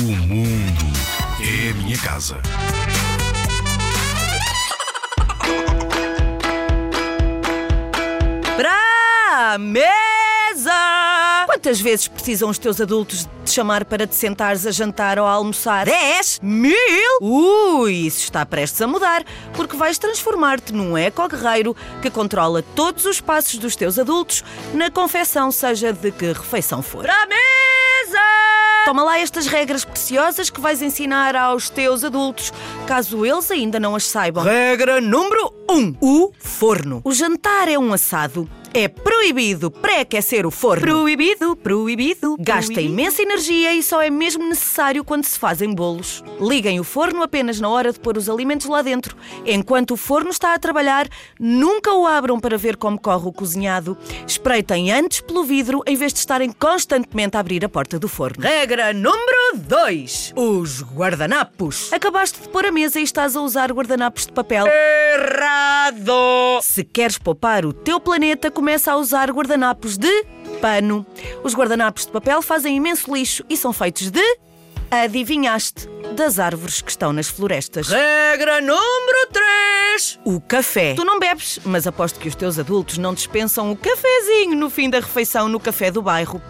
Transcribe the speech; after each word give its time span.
O 0.00 0.02
mundo 0.02 0.86
é 1.40 1.70
a 1.70 1.74
minha 1.74 1.98
casa. 1.98 2.40
Para 8.56 9.58
mesa! 9.58 10.70
Quantas 11.46 11.80
vezes 11.80 12.06
precisam 12.06 12.48
os 12.48 12.58
teus 12.58 12.80
adultos 12.80 13.24
de 13.24 13.28
te 13.44 13.50
chamar 13.50 13.84
para 13.86 14.06
te 14.06 14.14
sentares 14.14 14.64
a 14.68 14.70
jantar 14.70 15.18
ou 15.18 15.26
a 15.26 15.32
almoçar? 15.32 15.86
Dez? 15.86 16.38
Mil? 16.40 16.76
Ui, 17.20 18.06
isso 18.06 18.22
está 18.22 18.46
prestes 18.46 18.80
a 18.80 18.86
mudar, 18.86 19.24
porque 19.54 19.76
vais 19.76 19.98
transformar-te 19.98 20.72
num 20.72 20.96
eco-guerreiro 20.96 21.74
que 22.00 22.08
controla 22.08 22.62
todos 22.62 23.04
os 23.04 23.20
passos 23.20 23.58
dos 23.58 23.74
teus 23.74 23.98
adultos 23.98 24.44
na 24.72 24.92
confecção, 24.92 25.50
seja 25.50 25.92
de 25.92 26.12
que 26.12 26.26
refeição 26.26 26.82
for. 26.82 27.02
Para 27.02 27.26
mesa! 27.26 27.57
Toma 28.88 29.02
lá 29.02 29.18
estas 29.18 29.46
regras 29.46 29.84
preciosas 29.84 30.48
que 30.48 30.62
vais 30.62 30.80
ensinar 30.80 31.36
aos 31.36 31.68
teus 31.68 32.02
adultos, 32.02 32.50
caso 32.86 33.26
eles 33.26 33.50
ainda 33.50 33.78
não 33.78 33.94
as 33.94 34.04
saibam. 34.04 34.42
Regra 34.42 34.98
número 34.98 35.52
1: 35.70 35.76
um, 35.76 35.94
o 36.00 36.32
forno. 36.38 37.02
O 37.04 37.12
jantar 37.12 37.68
é 37.68 37.78
um 37.78 37.92
assado. 37.92 38.48
É 38.74 38.86
proibido 38.86 39.70
pré-aquecer 39.70 40.46
o 40.46 40.50
forno. 40.50 40.82
Proibido, 40.82 41.56
proibido. 41.56 42.36
Gasta 42.38 42.72
proibido. 42.72 42.92
imensa 42.92 43.22
energia 43.22 43.74
e 43.74 43.82
só 43.82 44.02
é 44.02 44.10
mesmo 44.10 44.46
necessário 44.46 45.02
quando 45.02 45.24
se 45.24 45.38
fazem 45.38 45.74
bolos. 45.74 46.22
Liguem 46.40 46.78
o 46.78 46.84
forno 46.84 47.22
apenas 47.22 47.58
na 47.58 47.68
hora 47.68 47.92
de 47.92 47.98
pôr 47.98 48.18
os 48.18 48.28
alimentos 48.28 48.66
lá 48.66 48.82
dentro. 48.82 49.16
Enquanto 49.46 49.92
o 49.92 49.96
forno 49.96 50.30
está 50.30 50.54
a 50.54 50.58
trabalhar, 50.58 51.08
nunca 51.40 51.92
o 51.94 52.06
abram 52.06 52.38
para 52.38 52.58
ver 52.58 52.76
como 52.76 53.00
corre 53.00 53.26
o 53.26 53.32
cozinhado. 53.32 53.96
Espreitem 54.26 54.92
antes 54.92 55.20
pelo 55.20 55.44
vidro 55.44 55.82
em 55.86 55.96
vez 55.96 56.12
de 56.12 56.18
estarem 56.18 56.52
constantemente 56.52 57.36
a 57.36 57.40
abrir 57.40 57.64
a 57.64 57.68
porta 57.68 57.98
do 57.98 58.08
forno. 58.08 58.42
Regra 58.42 58.92
número 58.92 59.56
2: 59.56 60.34
os 60.36 60.82
guardanapos. 60.82 61.92
Acabaste 61.92 62.42
de 62.42 62.48
pôr 62.48 62.66
a 62.66 62.72
mesa 62.72 63.00
e 63.00 63.02
estás 63.02 63.34
a 63.34 63.40
usar 63.40 63.72
guardanapos 63.72 64.26
de 64.26 64.32
papel. 64.32 64.66
Errado! 64.66 66.60
Se 66.62 66.84
queres 66.84 67.16
poupar 67.18 67.64
o 67.64 67.72
teu 67.72 67.98
planeta, 67.98 68.50
começa 68.58 68.90
a 68.90 68.96
usar 68.96 69.30
guardanapos 69.30 69.96
de 69.96 70.10
pano. 70.60 71.06
Os 71.44 71.54
guardanapos 71.54 72.06
de 72.06 72.10
papel 72.10 72.42
fazem 72.42 72.74
imenso 72.74 73.14
lixo 73.14 73.44
e 73.48 73.56
são 73.56 73.72
feitos 73.72 74.10
de. 74.10 74.20
Adivinhaste? 74.90 75.88
Das 76.16 76.40
árvores 76.40 76.82
que 76.82 76.90
estão 76.90 77.12
nas 77.12 77.28
florestas. 77.28 77.86
Regra 77.88 78.60
número 78.60 79.28
3: 79.32 80.18
O 80.24 80.40
café. 80.40 80.94
Tu 80.94 81.04
não 81.04 81.20
bebes, 81.20 81.60
mas 81.64 81.86
aposto 81.86 82.18
que 82.18 82.26
os 82.26 82.34
teus 82.34 82.58
adultos 82.58 82.98
não 82.98 83.14
dispensam 83.14 83.70
o 83.70 83.76
cafezinho 83.76 84.56
no 84.56 84.68
fim 84.68 84.90
da 84.90 84.98
refeição 84.98 85.48
no 85.48 85.60
café 85.60 85.92
do 85.92 86.02
bairro. 86.02 86.42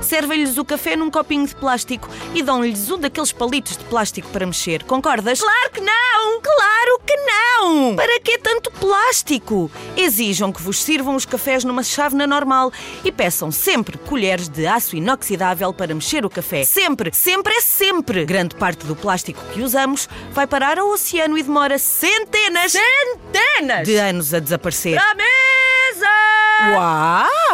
Servem-lhes 0.00 0.58
o 0.58 0.64
café 0.64 0.94
num 0.94 1.10
copinho 1.10 1.48
de 1.48 1.56
plástico 1.56 2.08
e 2.32 2.44
dão-lhes 2.44 2.88
um 2.92 2.98
daqueles 2.98 3.32
palitos 3.32 3.76
de 3.76 3.84
plástico 3.86 4.28
para 4.28 4.46
mexer. 4.46 4.84
Concordas? 4.84 5.40
Claro 5.40 5.70
que 5.72 5.80
não! 5.80 6.40
Claro 6.40 7.00
que 7.04 7.16
não! 7.16 7.65
Para 8.06 8.20
que 8.20 8.38
tanto 8.38 8.70
plástico? 8.70 9.68
Exijam 9.96 10.52
que 10.52 10.62
vos 10.62 10.80
sirvam 10.80 11.16
os 11.16 11.26
cafés 11.26 11.64
numa 11.64 11.82
chávena 11.82 12.24
normal 12.24 12.72
e 13.04 13.10
peçam 13.10 13.50
sempre 13.50 13.98
colheres 13.98 14.46
de 14.46 14.64
aço 14.64 14.94
inoxidável 14.94 15.72
para 15.72 15.92
mexer 15.92 16.24
o 16.24 16.30
café. 16.30 16.64
Sempre, 16.64 17.12
sempre 17.12 17.52
é 17.54 17.60
sempre! 17.60 18.24
Grande 18.24 18.54
parte 18.54 18.86
do 18.86 18.94
plástico 18.94 19.44
que 19.52 19.60
usamos 19.60 20.08
vai 20.30 20.46
parar 20.46 20.78
ao 20.78 20.88
oceano 20.90 21.36
e 21.36 21.42
demora 21.42 21.80
centenas, 21.80 22.70
centenas 22.70 23.84
de 23.84 23.96
anos 23.96 24.32
a 24.32 24.38
desaparecer. 24.38 24.94
Para 24.94 25.10
a 25.10 25.14
mesa! 25.16 26.76
Uau! 26.78 27.45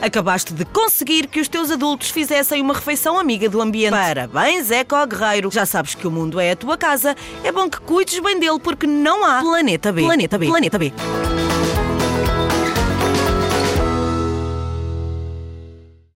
Acabaste 0.00 0.54
de 0.54 0.64
conseguir 0.64 1.26
que 1.26 1.40
os 1.40 1.48
teus 1.48 1.70
adultos 1.70 2.10
fizessem 2.10 2.62
uma 2.62 2.74
refeição 2.74 3.18
amiga 3.18 3.48
do 3.48 3.60
ambiente. 3.60 3.92
Parabéns, 3.92 4.70
Eco 4.70 4.94
Guerreiro. 5.06 5.50
Já 5.50 5.66
sabes 5.66 5.94
que 5.94 6.06
o 6.06 6.10
mundo 6.10 6.38
é 6.38 6.52
a 6.52 6.56
tua 6.56 6.76
casa. 6.76 7.16
É 7.42 7.50
bom 7.50 7.68
que 7.68 7.80
cuides 7.80 8.18
bem 8.20 8.38
dele 8.38 8.60
porque 8.60 8.86
não 8.86 9.24
há 9.24 9.40
Planeta 9.40 9.92
B. 9.92 10.02
Planeta 10.02 10.38
B. 10.38 10.46
Planeta 10.46 10.78
B. 10.78 10.92